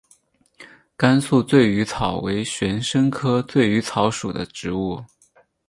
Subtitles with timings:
[0.97, 5.05] 甘肃醉鱼草为玄参科醉鱼草属的植物。